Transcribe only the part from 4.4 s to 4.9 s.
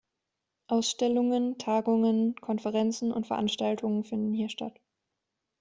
statt.